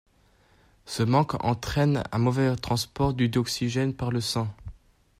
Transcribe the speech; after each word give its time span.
Ce 0.87 1.03
manque 1.03 1.43
entraîne 1.45 2.01
un 2.11 2.17
mauvais 2.17 2.55
transport 2.55 3.13
du 3.13 3.29
dioxygène 3.29 3.93
par 3.93 4.09
le 4.09 4.19
sang. 4.19 4.47